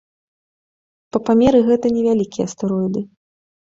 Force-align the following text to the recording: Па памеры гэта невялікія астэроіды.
Па 1.11 1.23
памеры 1.29 1.59
гэта 1.71 1.95
невялікія 2.01 2.43
астэроіды. 2.53 3.09